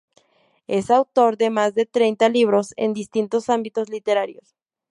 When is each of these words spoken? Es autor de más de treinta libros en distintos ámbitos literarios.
Es 0.65 0.89
autor 0.89 1.37
de 1.37 1.51
más 1.51 1.75
de 1.75 1.85
treinta 1.85 2.27
libros 2.27 2.73
en 2.75 2.91
distintos 2.93 3.51
ámbitos 3.51 3.87
literarios. 3.89 4.55